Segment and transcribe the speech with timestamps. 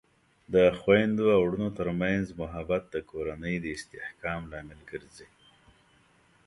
[0.53, 5.27] د خویندو او ورونو ترمنځ محبت د کورنۍ د استحکام لامل ګرځي.